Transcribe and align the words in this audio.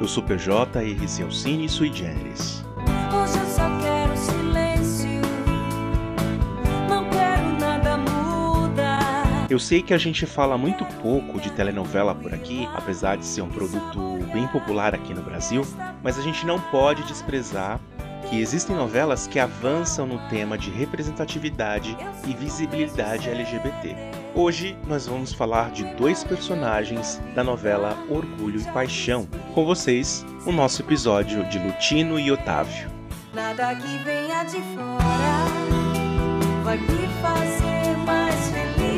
Eu 0.00 0.08
sou 0.08 0.22
PJ 0.22 0.82
e 0.82 1.04
esse 1.04 1.20
é 1.20 1.26
o 1.26 1.30
Cine 1.30 1.68
Sui 1.68 1.92
Generis. 1.92 2.64
Hoje 3.12 3.38
eu 3.38 3.46
só 3.46 3.68
quero 3.82 4.16
silêncio. 4.16 5.20
Não 6.88 7.04
quero 7.10 7.60
nada 7.60 7.98
mudar. 7.98 9.46
Eu 9.50 9.58
sei 9.58 9.82
que 9.82 9.92
a 9.92 9.98
gente 9.98 10.24
fala 10.24 10.56
muito 10.56 10.86
pouco 11.02 11.38
de 11.38 11.52
telenovela 11.52 12.14
por 12.14 12.32
aqui, 12.32 12.66
apesar 12.74 13.16
de 13.16 13.26
ser 13.26 13.42
um 13.42 13.50
produto 13.50 14.00
bem 14.32 14.48
popular 14.48 14.94
aqui 14.94 15.12
no 15.12 15.20
Brasil, 15.20 15.66
mas 16.02 16.18
a 16.18 16.22
gente 16.22 16.46
não 16.46 16.58
pode 16.58 17.02
desprezar 17.02 17.78
que 18.30 18.40
existem 18.40 18.76
novelas 18.76 19.26
que 19.26 19.40
avançam 19.40 20.06
no 20.06 20.16
tema 20.28 20.56
de 20.56 20.70
representatividade 20.70 21.96
e 22.24 22.32
visibilidade 22.32 23.28
LGBT. 23.28 23.96
Hoje 24.36 24.78
nós 24.86 25.08
vamos 25.08 25.32
falar 25.32 25.72
de 25.72 25.84
dois 25.96 26.22
personagens 26.22 27.20
da 27.34 27.42
novela 27.42 27.98
Orgulho 28.08 28.60
e 28.60 28.64
Paixão. 28.72 29.26
Com 29.52 29.66
vocês, 29.66 30.24
o 30.46 30.52
nosso 30.52 30.80
episódio 30.80 31.42
de 31.48 31.58
Lutino 31.58 32.20
e 32.20 32.30
Otávio. 32.30 32.88
Nada 33.34 33.74
que 33.74 33.98
venha 34.04 34.44
de 34.44 34.60
fora 34.76 35.44
vai 36.62 36.78
me 36.78 37.08
fazer 37.20 37.96
mais 38.06 38.48
feliz. 38.50 38.89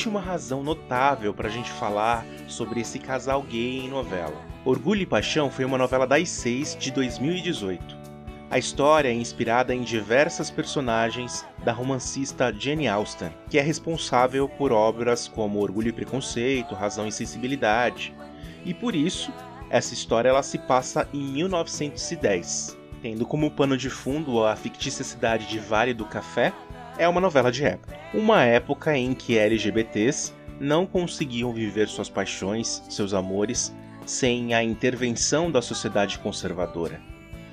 Existe 0.00 0.08
uma 0.08 0.20
razão 0.22 0.62
notável 0.62 1.34
para 1.34 1.46
a 1.46 1.50
gente 1.50 1.70
falar 1.70 2.24
sobre 2.48 2.80
esse 2.80 2.98
casal 2.98 3.42
gay 3.42 3.80
em 3.80 3.90
novela. 3.90 4.34
Orgulho 4.64 5.02
e 5.02 5.06
Paixão 5.06 5.50
foi 5.50 5.62
uma 5.62 5.76
novela 5.76 6.06
das 6.06 6.26
seis 6.30 6.74
de 6.74 6.90
2018. 6.90 7.98
A 8.50 8.58
história 8.58 9.10
é 9.10 9.12
inspirada 9.12 9.74
em 9.74 9.82
diversas 9.82 10.50
personagens 10.50 11.44
da 11.66 11.72
romancista 11.72 12.50
Jane 12.50 12.88
Austen, 12.88 13.28
que 13.50 13.58
é 13.58 13.60
responsável 13.60 14.48
por 14.48 14.72
obras 14.72 15.28
como 15.28 15.60
Orgulho 15.60 15.88
e 15.88 15.92
Preconceito, 15.92 16.74
Razão 16.74 17.06
e 17.06 17.12
Sensibilidade. 17.12 18.14
E 18.64 18.72
por 18.72 18.94
isso, 18.94 19.30
essa 19.68 19.92
história 19.92 20.30
ela 20.30 20.42
se 20.42 20.56
passa 20.56 21.06
em 21.12 21.22
1910, 21.22 22.74
tendo 23.02 23.26
como 23.26 23.50
pano 23.50 23.76
de 23.76 23.90
fundo 23.90 24.46
a 24.46 24.56
fictícia 24.56 25.04
cidade 25.04 25.46
de 25.46 25.58
Vale 25.58 25.92
do 25.92 26.06
Café. 26.06 26.54
É 27.00 27.08
uma 27.08 27.18
novela 27.18 27.50
de 27.50 27.64
época. 27.64 27.98
Uma 28.12 28.44
época 28.44 28.94
em 28.94 29.14
que 29.14 29.38
LGBTs 29.38 30.34
não 30.60 30.84
conseguiam 30.84 31.50
viver 31.50 31.88
suas 31.88 32.10
paixões, 32.10 32.82
seus 32.90 33.14
amores, 33.14 33.74
sem 34.04 34.52
a 34.52 34.62
intervenção 34.62 35.50
da 35.50 35.62
sociedade 35.62 36.18
conservadora. 36.18 37.00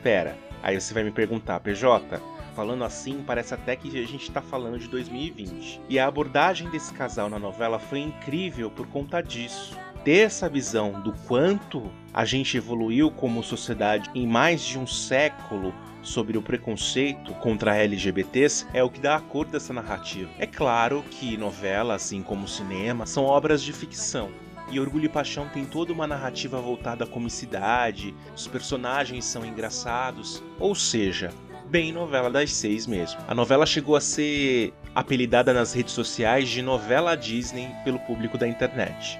Pera, 0.03 0.35
aí 0.61 0.77
você 0.77 0.93
vai 0.93 1.05
me 1.05 1.11
perguntar, 1.11 1.61
PJ, 1.61 2.21
falando 2.53 2.83
assim 2.83 3.23
parece 3.25 3.53
até 3.53 3.77
que 3.77 3.87
a 3.87 4.05
gente 4.05 4.23
está 4.23 4.41
falando 4.41 4.79
de 4.79 4.89
2020. 4.89 5.79
E 5.87 5.97
a 5.97 6.07
abordagem 6.07 6.69
desse 6.69 6.93
casal 6.93 7.29
na 7.29 7.39
novela 7.39 7.79
foi 7.79 7.99
incrível 7.99 8.69
por 8.69 8.85
conta 8.87 9.21
disso. 9.21 9.77
Ter 10.07 10.19
essa 10.19 10.47
visão 10.47 11.01
do 11.01 11.11
quanto 11.27 11.91
a 12.13 12.23
gente 12.23 12.55
evoluiu 12.55 13.11
como 13.11 13.43
sociedade 13.43 14.09
em 14.15 14.25
mais 14.25 14.63
de 14.63 14.79
um 14.79 14.87
século 14.87 15.75
sobre 16.01 16.37
o 16.37 16.41
preconceito 16.41 17.33
contra 17.33 17.75
LGBTs 17.75 18.67
é 18.73 18.81
o 18.81 18.89
que 18.89 19.01
dá 19.01 19.17
a 19.17 19.19
cor 19.19 19.45
dessa 19.45 19.73
narrativa. 19.73 20.31
É 20.39 20.47
claro 20.47 21.03
que 21.11 21.35
novela, 21.35 21.95
assim 21.95 22.21
como 22.21 22.47
cinema, 22.47 23.05
são 23.05 23.25
obras 23.25 23.61
de 23.61 23.73
ficção, 23.73 24.29
e 24.71 24.79
Orgulho 24.79 25.07
e 25.07 25.09
Paixão 25.09 25.49
tem 25.49 25.65
toda 25.65 25.91
uma 25.91 26.07
narrativa 26.07 26.61
voltada 26.61 27.03
à 27.03 27.07
comicidade, 27.07 28.15
os 28.33 28.47
personagens 28.47 29.25
são 29.25 29.45
engraçados, 29.45 30.41
ou 30.57 30.73
seja, 30.73 31.33
bem 31.65 31.91
novela 31.91 32.31
das 32.31 32.53
seis 32.53 32.87
mesmo. 32.87 33.19
A 33.27 33.35
novela 33.35 33.65
chegou 33.65 33.97
a 33.97 33.99
ser 33.99 34.73
apelidada 34.95 35.51
nas 35.51 35.73
redes 35.73 35.91
sociais 35.91 36.47
de 36.47 36.61
novela 36.61 37.13
Disney 37.13 37.69
pelo 37.83 37.99
público 37.99 38.37
da 38.37 38.47
internet. 38.47 39.19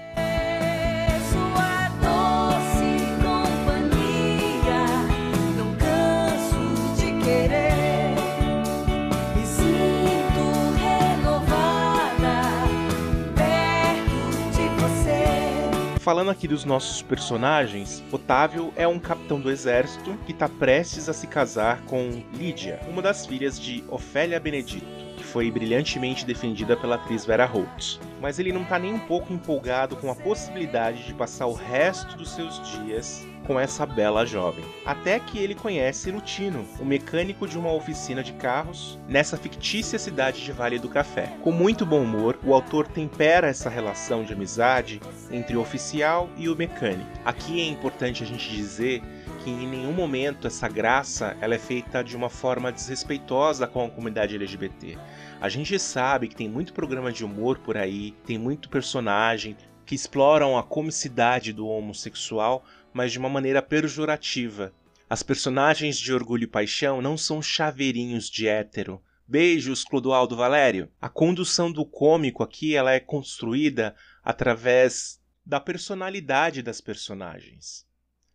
Falando 16.08 16.30
aqui 16.30 16.48
dos 16.48 16.64
nossos 16.64 17.02
personagens, 17.02 18.02
Otávio 18.10 18.72
é 18.76 18.88
um 18.88 18.98
capitão 18.98 19.38
do 19.38 19.50
exército 19.50 20.16
que 20.24 20.32
está 20.32 20.48
prestes 20.48 21.06
a 21.06 21.12
se 21.12 21.26
casar 21.26 21.82
com 21.82 22.24
Lídia, 22.32 22.80
uma 22.88 23.02
das 23.02 23.26
filhas 23.26 23.60
de 23.60 23.84
Ofélia 23.90 24.40
Benedito, 24.40 24.86
foi 25.32 25.50
brilhantemente 25.50 26.24
defendida 26.24 26.76
pela 26.76 26.96
atriz 26.96 27.24
Vera 27.24 27.44
Holtz. 27.44 28.00
Mas 28.20 28.38
ele 28.38 28.52
não 28.52 28.62
está 28.62 28.78
nem 28.78 28.94
um 28.94 28.98
pouco 28.98 29.32
empolgado 29.32 29.96
com 29.96 30.10
a 30.10 30.14
possibilidade 30.14 31.04
de 31.04 31.14
passar 31.14 31.46
o 31.46 31.52
resto 31.52 32.16
dos 32.16 32.30
seus 32.30 32.60
dias 32.70 33.26
com 33.46 33.58
essa 33.58 33.86
bela 33.86 34.26
jovem. 34.26 34.64
Até 34.84 35.18
que 35.18 35.38
ele 35.38 35.54
conhece 35.54 36.10
Lutino, 36.10 36.66
o 36.78 36.84
mecânico 36.84 37.48
de 37.48 37.58
uma 37.58 37.72
oficina 37.72 38.22
de 38.22 38.34
carros, 38.34 38.98
nessa 39.08 39.38
fictícia 39.38 39.98
cidade 39.98 40.44
de 40.44 40.52
Vale 40.52 40.78
do 40.78 40.88
Café. 40.88 41.32
Com 41.42 41.50
muito 41.50 41.86
bom 41.86 42.02
humor, 42.02 42.38
o 42.44 42.52
autor 42.52 42.86
tempera 42.86 43.48
essa 43.48 43.70
relação 43.70 44.22
de 44.22 44.34
amizade 44.34 45.00
entre 45.30 45.56
o 45.56 45.60
oficial 45.60 46.28
e 46.36 46.48
o 46.48 46.56
mecânico. 46.56 47.08
Aqui 47.24 47.60
é 47.60 47.66
importante 47.66 48.22
a 48.22 48.26
gente 48.26 48.50
dizer 48.50 49.02
que 49.48 49.64
em 49.64 49.66
nenhum 49.66 49.92
momento 49.92 50.46
essa 50.46 50.68
graça 50.68 51.34
ela 51.40 51.54
é 51.54 51.58
feita 51.58 52.04
de 52.04 52.14
uma 52.14 52.28
forma 52.28 52.70
desrespeitosa 52.70 53.66
com 53.66 53.82
a 53.82 53.90
comunidade 53.90 54.34
LGBT. 54.34 54.98
A 55.40 55.48
gente 55.48 55.78
sabe 55.78 56.28
que 56.28 56.36
tem 56.36 56.48
muito 56.48 56.74
programa 56.74 57.10
de 57.10 57.24
humor 57.24 57.58
por 57.58 57.78
aí, 57.78 58.12
tem 58.26 58.36
muito 58.36 58.68
personagem 58.68 59.56
que 59.86 59.94
exploram 59.94 60.58
a 60.58 60.62
comicidade 60.62 61.50
do 61.54 61.66
homossexual, 61.66 62.62
mas 62.92 63.10
de 63.10 63.18
uma 63.18 63.30
maneira 63.30 63.62
pejorativa. 63.62 64.74
As 65.08 65.22
personagens 65.22 65.98
de 65.98 66.12
Orgulho 66.12 66.44
e 66.44 66.46
Paixão 66.46 67.00
não 67.00 67.16
são 67.16 67.40
chaveirinhos 67.40 68.28
de 68.28 68.46
hétero. 68.46 69.00
Beijos, 69.26 69.82
Clodoaldo 69.82 70.36
Valério. 70.36 70.90
A 71.00 71.08
condução 71.08 71.72
do 71.72 71.86
cômico 71.86 72.42
aqui 72.42 72.74
ela 72.74 72.92
é 72.92 73.00
construída 73.00 73.94
através 74.22 75.18
da 75.44 75.58
personalidade 75.58 76.60
das 76.60 76.82
personagens. 76.82 77.88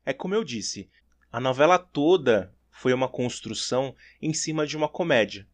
É 0.06 0.12
como 0.12 0.35
eu 0.35 0.44
disse, 0.44 0.90
a 1.33 1.39
novela 1.39 1.79
toda 1.79 2.53
foi 2.69 2.94
uma 2.94 3.07
construção 3.07 3.95
em 4.21 4.31
cima 4.35 4.67
de 4.67 4.77
uma 4.77 4.88
comédia. 4.88 5.47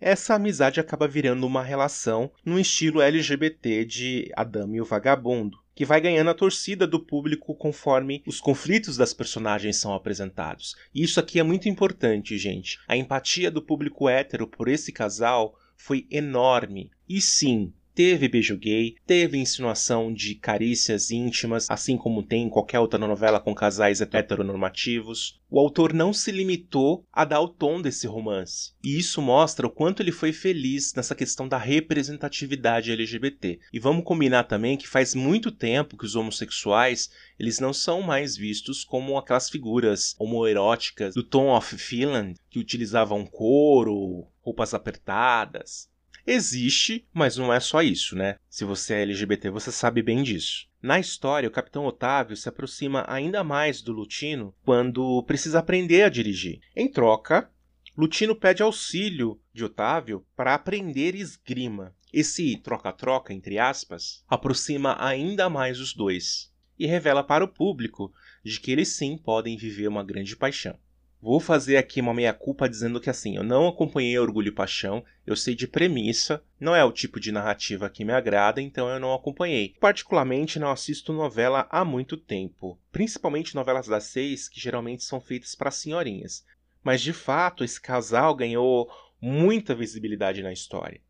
Essa 0.00 0.34
amizade 0.34 0.80
acaba 0.80 1.06
virando 1.06 1.46
uma 1.46 1.62
relação 1.62 2.32
no 2.42 2.58
estilo 2.58 3.02
LGBT 3.02 3.84
de 3.84 4.32
Adame 4.34 4.78
e 4.78 4.80
o 4.80 4.84
Vagabundo, 4.86 5.58
que 5.74 5.84
vai 5.84 6.00
ganhando 6.00 6.30
a 6.30 6.34
torcida 6.34 6.86
do 6.86 6.98
público 6.98 7.54
conforme 7.54 8.22
os 8.26 8.40
conflitos 8.40 8.96
das 8.96 9.12
personagens 9.12 9.76
são 9.76 9.92
apresentados. 9.92 10.74
E 10.94 11.04
isso 11.04 11.20
aqui 11.20 11.38
é 11.38 11.42
muito 11.42 11.68
importante, 11.68 12.38
gente. 12.38 12.78
A 12.88 12.96
empatia 12.96 13.50
do 13.50 13.60
público 13.60 14.08
hétero 14.08 14.46
por 14.46 14.68
esse 14.68 14.90
casal 14.90 15.54
foi 15.76 16.06
enorme. 16.10 16.90
E 17.06 17.20
sim, 17.20 17.74
teve 17.96 18.28
beijo 18.28 18.58
gay, 18.58 18.94
teve 19.06 19.38
insinuação 19.38 20.12
de 20.12 20.34
carícias 20.34 21.10
íntimas, 21.10 21.66
assim 21.70 21.96
como 21.96 22.22
tem 22.22 22.42
em 22.42 22.50
qualquer 22.50 22.78
outra 22.78 22.98
novela 22.98 23.40
com 23.40 23.54
casais 23.54 24.02
heteronormativos. 24.02 25.40
O 25.48 25.58
autor 25.58 25.94
não 25.94 26.12
se 26.12 26.30
limitou 26.30 27.06
a 27.10 27.24
dar 27.24 27.40
o 27.40 27.48
tom 27.48 27.80
desse 27.80 28.06
romance. 28.06 28.74
E 28.84 28.98
isso 28.98 29.22
mostra 29.22 29.66
o 29.66 29.70
quanto 29.70 30.02
ele 30.02 30.12
foi 30.12 30.30
feliz 30.30 30.92
nessa 30.94 31.14
questão 31.14 31.48
da 31.48 31.56
representatividade 31.56 32.92
LGBT. 32.92 33.60
E 33.72 33.80
vamos 33.80 34.04
combinar 34.04 34.44
também 34.44 34.76
que 34.76 34.86
faz 34.86 35.14
muito 35.14 35.50
tempo 35.50 35.96
que 35.96 36.04
os 36.04 36.14
homossexuais 36.14 37.08
eles 37.38 37.60
não 37.60 37.72
são 37.72 38.02
mais 38.02 38.36
vistos 38.36 38.84
como 38.84 39.16
aquelas 39.16 39.48
figuras 39.48 40.14
homoeróticas 40.18 41.14
do 41.14 41.22
Tom 41.22 41.56
of 41.56 41.78
Finland 41.78 42.34
que 42.50 42.58
utilizavam 42.58 43.24
couro, 43.24 44.26
roupas 44.42 44.74
apertadas. 44.74 45.88
Existe, 46.26 47.06
mas 47.14 47.36
não 47.36 47.52
é 47.52 47.60
só 47.60 47.80
isso, 47.82 48.16
né? 48.16 48.36
Se 48.50 48.64
você 48.64 48.94
é 48.94 49.02
LGBT, 49.02 49.48
você 49.50 49.70
sabe 49.70 50.02
bem 50.02 50.22
disso. 50.24 50.66
Na 50.82 50.98
história, 50.98 51.48
o 51.48 51.52
Capitão 51.52 51.86
Otávio 51.86 52.36
se 52.36 52.48
aproxima 52.48 53.04
ainda 53.06 53.44
mais 53.44 53.80
do 53.80 53.92
Lutino 53.92 54.54
quando 54.64 55.22
precisa 55.22 55.60
aprender 55.60 56.02
a 56.02 56.08
dirigir. 56.08 56.60
Em 56.74 56.90
troca, 56.90 57.48
Lutino 57.96 58.34
pede 58.34 58.62
auxílio 58.62 59.40
de 59.54 59.64
Otávio 59.64 60.26
para 60.34 60.54
aprender 60.54 61.14
esgrima. 61.14 61.94
Esse 62.12 62.56
troca-troca, 62.58 63.32
entre 63.32 63.58
aspas, 63.58 64.24
aproxima 64.28 64.96
ainda 64.98 65.48
mais 65.48 65.78
os 65.78 65.94
dois 65.94 66.52
e 66.78 66.86
revela 66.86 67.22
para 67.22 67.44
o 67.44 67.48
público 67.48 68.12
de 68.44 68.60
que 68.60 68.70
eles 68.70 68.88
sim 68.88 69.16
podem 69.16 69.56
viver 69.56 69.88
uma 69.88 70.04
grande 70.04 70.36
paixão. 70.36 70.78
Vou 71.20 71.40
fazer 71.40 71.76
aqui 71.76 72.00
uma 72.00 72.14
meia-culpa 72.14 72.68
dizendo 72.68 73.00
que 73.00 73.10
assim, 73.10 73.36
eu 73.36 73.42
não 73.42 73.66
acompanhei 73.66 74.18
Orgulho 74.18 74.48
e 74.48 74.52
Paixão, 74.54 75.04
eu 75.26 75.34
sei 75.34 75.54
de 75.54 75.66
premissa, 75.66 76.42
não 76.60 76.74
é 76.74 76.84
o 76.84 76.92
tipo 76.92 77.18
de 77.18 77.32
narrativa 77.32 77.90
que 77.90 78.04
me 78.04 78.12
agrada, 78.12 78.60
então 78.60 78.88
eu 78.88 79.00
não 79.00 79.12
acompanhei. 79.12 79.74
Particularmente 79.80 80.58
não 80.58 80.70
assisto 80.70 81.12
novela 81.12 81.66
há 81.70 81.84
muito 81.84 82.16
tempo, 82.16 82.78
principalmente 82.92 83.54
novelas 83.54 83.88
das 83.88 84.04
seis, 84.04 84.48
que 84.48 84.60
geralmente 84.60 85.04
são 85.04 85.20
feitas 85.20 85.54
para 85.54 85.70
senhorinhas. 85.70 86.44
Mas 86.84 87.00
de 87.00 87.12
fato, 87.12 87.64
esse 87.64 87.80
casal 87.80 88.34
ganhou 88.34 88.88
muita 89.20 89.74
visibilidade 89.74 90.42
na 90.42 90.52
história. 90.52 91.00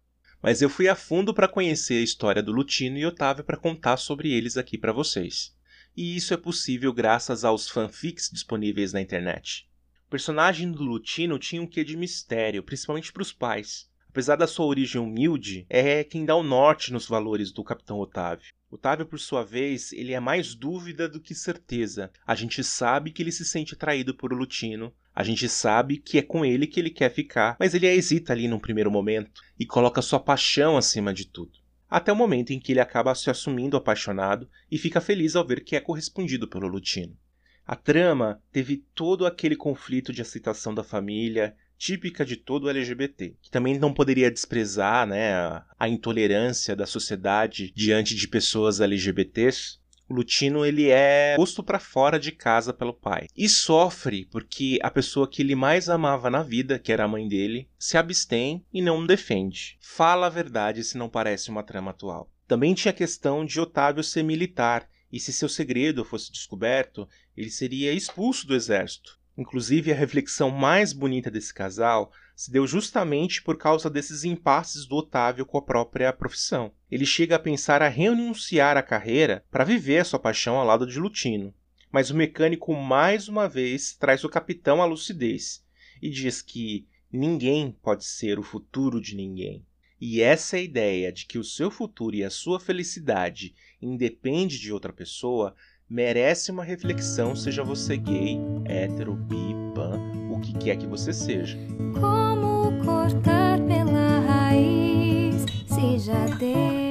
mas 0.41 0.63
eu 0.63 0.71
fui 0.71 0.89
a 0.89 0.95
fundo 0.95 1.35
para 1.35 1.49
conhecer 1.49 1.95
a 1.95 2.05
história 2.05 2.43
do 2.43 2.53
Lutino 2.53 2.97
e 2.97 3.05
Otávio 3.05 3.43
para 3.43 3.57
contar 3.57 3.97
sobre 3.97 4.33
eles 4.33 4.57
aqui 4.57 4.79
para 4.79 4.93
vocês. 4.93 5.53
E 5.97 6.15
isso 6.17 6.33
é 6.33 6.37
possível 6.37 6.93
graças 6.93 7.45
aos 7.45 7.69
fanfics 7.69 8.31
disponíveis 8.31 8.93
na 8.93 9.01
internet. 9.01 9.69
O 10.07 10.09
personagem 10.09 10.71
do 10.71 10.85
Lutino 10.85 11.37
tinha 11.37 11.61
um 11.61 11.67
quê 11.67 11.83
de 11.83 11.97
mistério, 11.97 12.63
principalmente 12.63 13.13
para 13.13 13.23
os 13.23 13.33
pais. 13.33 13.91
Apesar 14.09 14.37
da 14.37 14.47
sua 14.47 14.65
origem 14.65 15.01
humilde, 15.01 15.67
é 15.69 16.05
quem 16.05 16.25
dá 16.25 16.37
o 16.37 16.45
norte 16.45 16.93
nos 16.93 17.09
valores 17.09 17.51
do 17.51 17.65
Capitão 17.65 17.99
Otávio. 17.99 18.53
Otávio, 18.71 19.05
por 19.05 19.19
sua 19.19 19.43
vez, 19.43 19.93
ele 19.93 20.13
é 20.13 20.21
mais 20.21 20.55
dúvida 20.55 21.09
do 21.09 21.21
que 21.21 21.35
certeza. 21.35 22.13
A 22.25 22.37
gente 22.37 22.63
sabe 22.63 23.11
que 23.11 23.21
ele 23.21 23.33
se 23.33 23.45
sente 23.45 23.75
atraído 23.75 24.15
por 24.15 24.33
Lutino, 24.33 24.95
a 25.13 25.25
gente 25.25 25.49
sabe 25.49 25.97
que 25.97 26.19
é 26.19 26.23
com 26.23 26.45
ele 26.45 26.69
que 26.69 26.79
ele 26.79 26.91
quer 26.91 27.13
ficar, 27.13 27.57
mas 27.59 27.75
ele 27.75 27.89
hesita 27.89 28.33
ali 28.33 28.47
num 28.47 28.61
primeiro 28.61 28.93
momento 28.93 29.43
e 29.59 29.67
coloca 29.67 30.01
sua 30.01 30.21
paixão 30.21 30.77
acima 30.77 31.13
de 31.13 31.27
tudo. 31.27 31.59
Até 31.91 32.13
o 32.13 32.17
momento 32.17 32.53
em 32.53 32.61
que 32.61 32.73
ele 32.73 32.81
acaba 32.81 33.13
se 33.13 33.29
assumindo 33.29 33.77
apaixonado 33.77 34.49
e 34.71 34.79
fica 34.79 35.01
feliz 35.01 35.35
ao 35.35 35.45
ver 35.45 35.65
que 35.65 35.75
é 35.75 35.81
correspondido 35.81 36.47
pelo 36.47 36.69
Lutino. 36.69 37.19
A 37.67 37.75
trama 37.75 38.41
teve 38.53 38.85
todo 38.95 39.27
aquele 39.27 39.57
conflito 39.57 40.13
de 40.13 40.23
aceitação 40.23 40.73
da 40.73 40.85
família, 40.85 41.57
típica 41.77 42.25
de 42.25 42.37
todo 42.37 42.71
LGBT, 42.71 43.37
que 43.43 43.51
também 43.51 43.79
não 43.79 43.93
poderia 43.93 44.31
desprezar 44.31 45.07
né, 45.07 45.63
a 45.79 45.89
intolerância 45.89 46.77
da 46.77 46.87
sociedade 46.87 47.73
diante 47.75 48.15
de 48.15 48.29
pessoas 48.29 48.81
LGBTs, 48.81 49.79
o 50.09 50.15
Lutino 50.15 50.65
ele 50.65 50.89
é 50.89 51.35
posto 51.35 51.65
para 51.65 51.81
fora 51.81 52.19
de 52.19 52.31
casa 52.31 52.73
pelo 52.73 52.95
pai 52.95 53.27
e 53.37 53.49
sofre 53.49 54.27
porque 54.27 54.79
a 54.81 54.89
pessoa 54.89 55.29
que 55.29 55.43
ele 55.43 55.57
mais 55.57 55.89
amava 55.89 56.31
na 56.31 56.45
vida, 56.45 56.79
que 56.79 56.93
era 56.93 57.05
a 57.05 57.09
mãe 57.09 57.27
dele, 57.27 57.69
se 57.77 57.99
abstém 57.99 58.65
e 58.73 58.81
não 58.81 59.01
o 59.01 59.07
defende. 59.07 59.77
Fala 59.81 60.27
a 60.27 60.31
verdade 60.31 60.85
se 60.85 60.97
não 60.97 61.09
parece 61.09 61.51
uma 61.51 61.65
trama 61.65 61.91
atual. 61.91 62.31
Também 62.47 62.73
tinha 62.73 62.93
a 62.93 62.97
questão 62.97 63.45
de 63.45 63.59
Otávio 63.59 64.05
ser 64.05 64.23
militar 64.23 64.89
e 65.13 65.21
se 65.21 65.33
seu 65.33 65.49
segredo 65.49 66.05
fosse 66.05 66.33
descoberto, 66.33 67.09
ele 67.37 67.51
seria 67.51 67.93
expulso 67.93 68.47
do 68.47 68.55
exército. 68.55 69.19
Inclusive, 69.37 69.93
a 69.93 69.95
reflexão 69.95 70.51
mais 70.51 70.93
bonita 70.93 71.31
desse 71.31 71.53
casal 71.53 72.11
se 72.35 72.51
deu 72.51 72.67
justamente 72.67 73.43
por 73.43 73.57
causa 73.57 73.91
desses 73.91 74.25
impasses 74.25 74.87
do 74.87 74.97
Otávio 74.97 75.45
com 75.45 75.59
a 75.59 75.63
própria 75.63 76.13
profissão. 76.13 76.73
Ele 76.91 77.05
chega 77.05 77.37
a 77.37 77.39
pensar 77.39 77.83
a 77.83 77.89
renunciar 77.89 78.77
à 78.77 78.83
carreira 78.83 79.45
para 79.51 79.65
viver 79.65 79.99
a 79.99 80.05
sua 80.05 80.19
paixão 80.19 80.57
ao 80.57 80.67
lado 80.67 80.87
de 80.87 80.99
Lutino. 80.99 81.55
Mas 81.91 82.11
o 82.11 82.15
mecânico 82.15 82.75
mais 82.75 83.29
uma 83.29 83.49
vez 83.49 83.95
traz 83.95 84.25
o 84.25 84.29
capitão 84.29 84.83
à 84.83 84.87
lucidez 84.87 85.65
e 86.01 86.11
diz 86.11 86.43
que 86.43 86.87
ninguém 87.13 87.73
pode 87.83 88.05
ser 88.05 88.39
o 88.39 88.43
futuro 88.43 89.01
de 89.01 89.15
ninguém. 89.15 89.65
E 90.01 90.21
essa 90.21 90.59
ideia 90.59 91.11
de 91.11 91.27
que 91.27 91.39
o 91.39 91.45
seu 91.45 91.71
futuro 91.71 92.15
e 92.15 92.23
a 92.25 92.31
sua 92.31 92.61
felicidade 92.61 93.55
independe 93.81 94.59
de 94.59 94.73
outra 94.73 94.93
pessoa 94.93 95.55
merece 95.89 96.51
uma 96.51 96.65
reflexão, 96.65 97.35
seja 97.35 97.63
você 97.63 97.97
gay, 97.97 98.39
hétero, 98.65 99.15
bi, 99.15 99.55
pan, 99.75 99.99
o 100.31 100.41
que 100.41 100.53
quer 100.59 100.77
que 100.77 100.87
você 100.87 101.13
seja. 101.13 101.57
Como 101.95 102.85
cortar 102.85 103.59
pela 103.67 104.21
raiz 104.21 105.45
se 105.67 105.99
já 105.99 106.27
deu 106.37 106.86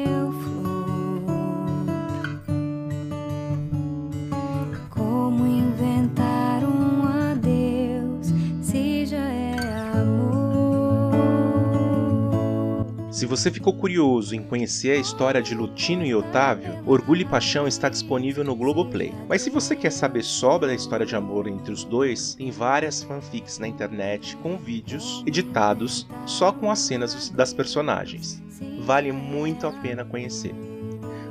Se 13.16 13.26
você 13.26 13.50
ficou 13.50 13.72
curioso 13.72 14.36
em 14.36 14.44
conhecer 14.44 14.92
a 14.92 15.00
história 15.00 15.42
de 15.42 15.56
Lutino 15.56 16.06
e 16.06 16.14
Otávio, 16.14 16.84
Orgulho 16.86 17.22
e 17.22 17.26
Paixão 17.26 17.66
está 17.66 17.88
disponível 17.88 18.44
no 18.44 18.54
Globoplay. 18.54 19.14
Mas 19.30 19.42
se 19.42 19.50
você 19.50 19.74
quer 19.74 19.92
saber 19.92 20.22
sobre 20.22 20.70
a 20.70 20.74
história 20.74 21.06
de 21.06 21.16
amor 21.16 21.48
entre 21.48 21.72
os 21.72 21.86
dois, 21.86 22.36
tem 22.36 22.52
várias 22.52 23.04
fanfics 23.04 23.58
na 23.58 23.70
internet 23.70 24.36
com 24.44 24.58
vídeos 24.58 25.24
editados 25.26 26.06
só 26.26 26.52
com 26.52 26.70
as 26.70 26.80
cenas 26.80 27.30
das 27.30 27.54
personagens. 27.54 28.44
Vale 28.82 29.14
muito 29.14 29.66
a 29.66 29.72
pena 29.72 30.04
conhecer. 30.04 30.54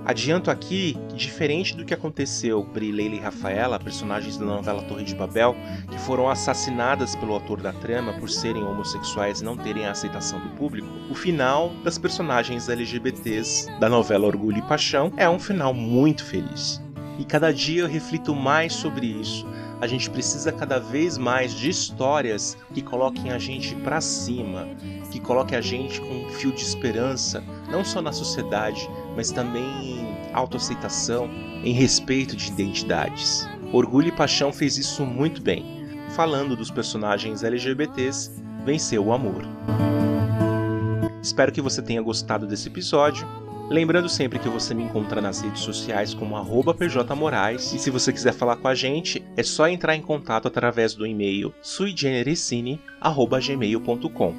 Adianto 0.05 0.51
aqui 0.51 0.99
que, 1.09 1.17
diferente 1.17 1.75
do 1.75 1.85
que 1.85 1.95
aconteceu 1.95 2.63
Bri, 2.63 2.93
Leila 2.93 3.15
e 3.15 3.21
Rafaela, 3.21 3.79
personagens 3.79 4.37
da 4.37 4.45
novela 4.45 4.83
Torre 4.83 5.03
de 5.03 5.15
Babel, 5.15 5.57
que 5.91 5.99
foram 5.99 6.29
assassinadas 6.29 7.17
pelo 7.17 7.33
autor 7.33 7.63
da 7.63 7.73
trama 7.73 8.13
por 8.13 8.29
serem 8.29 8.63
homossexuais 8.63 9.41
e 9.41 9.45
não 9.45 9.57
terem 9.57 9.87
a 9.87 9.93
aceitação 9.93 10.39
do 10.41 10.51
público, 10.51 10.89
o 11.11 11.15
final 11.15 11.71
das 11.83 11.97
personagens 11.97 12.69
LGBTs 12.69 13.71
da 13.81 13.89
novela 13.89 14.27
Orgulho 14.27 14.59
e 14.59 14.63
Paixão 14.63 15.11
é 15.17 15.29
um 15.29 15.39
final 15.39 15.73
muito 15.73 16.23
feliz. 16.23 16.83
E 17.19 17.25
cada 17.25 17.53
dia 17.53 17.83
eu 17.83 17.89
reflito 17.89 18.35
mais 18.35 18.75
sobre 18.75 19.07
isso. 19.07 19.47
A 19.81 19.87
gente 19.87 20.11
precisa 20.11 20.53
cada 20.53 20.79
vez 20.79 21.17
mais 21.17 21.55
de 21.55 21.69
histórias 21.69 22.57
que 22.73 22.83
coloquem 22.83 23.31
a 23.31 23.39
gente 23.39 23.75
para 23.77 24.01
cima, 24.01 24.69
que 25.11 25.21
coloquem 25.21 25.57
a 25.57 25.61
gente 25.61 26.01
com 26.01 26.25
um 26.25 26.29
fio 26.31 26.53
de 26.53 26.63
esperança, 26.63 27.43
não 27.71 27.85
só 27.85 28.01
na 28.01 28.13
sociedade, 28.13 28.89
mas 29.17 29.31
também 29.31 29.65
em 29.65 30.33
autoaceitação, 30.33 31.29
em 31.63 31.73
respeito 31.73 32.37
de 32.37 32.51
identidades. 32.51 33.49
Orgulho 33.73 34.09
e 34.09 34.13
Paixão 34.13 34.53
fez 34.53 34.79
isso 34.79 35.05
muito 35.05 35.43
bem. 35.43 35.65
Falando 36.11 36.55
dos 36.55 36.71
personagens 36.71 37.43
LGBTs, 37.43 38.31
venceu 38.65 39.07
o 39.07 39.13
amor. 39.13 39.43
Espero 41.21 41.51
que 41.51 41.61
você 41.61 41.83
tenha 41.83 42.03
gostado 42.03 42.47
desse 42.47 42.69
episódio. 42.69 43.27
Lembrando 43.71 44.11
sempre 44.11 44.39
que 44.39 44.49
você 44.49 44.75
me 44.75 44.85
encontra 44.85 45.23
nas 45.23 45.41
redes 45.41 45.63
sociais 45.63 46.13
como 46.13 46.37
pjmorais 46.75 47.73
e 47.73 47.79
se 47.79 47.89
você 47.91 48.13
quiser 48.13 48.35
falar 48.35 48.57
com 48.57 48.69
a 48.69 48.75
gente, 48.75 49.25
é 49.37 49.43
só 49.43 49.67
entrar 49.67 49.97
em 49.97 50.03
contato 50.03 50.47
através 50.47 50.95
do 50.95 51.07
e-mail 51.07 51.55
suigenerescine.gmail.com 51.63 54.35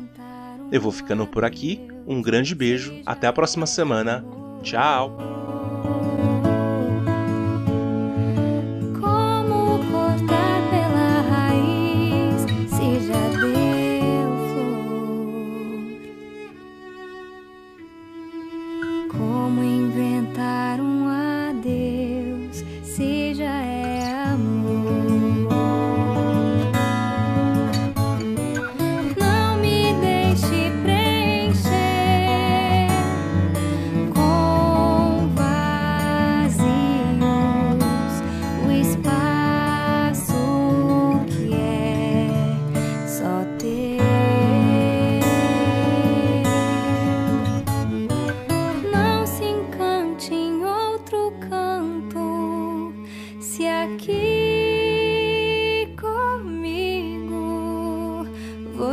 Eu 0.72 0.80
vou 0.80 0.92
ficando 0.92 1.25
por 1.25 1.44
aqui, 1.44 1.81
um 2.06 2.22
grande 2.22 2.54
beijo, 2.54 3.01
até 3.04 3.25
a 3.25 3.33
próxima 3.33 3.66
semana, 3.66 4.24
tchau! 4.65 5.12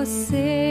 Você 0.04 0.61